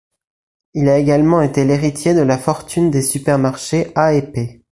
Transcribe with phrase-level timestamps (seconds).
[0.73, 4.59] Il a également été l'héritier de la fortune des supermarchés A&P.